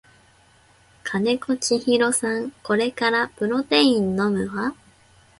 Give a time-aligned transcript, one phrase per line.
[1.03, 4.73] 金子千尋さんこれからプロテイン飲むわ